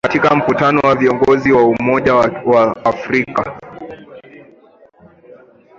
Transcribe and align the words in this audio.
katika 0.05 0.35
mkutano 0.35 0.79
wa 0.79 0.95
viongozi 0.95 1.51
wa 1.51 1.63
umoja 1.63 2.13
wa 2.15 2.85
afrika 2.85 3.59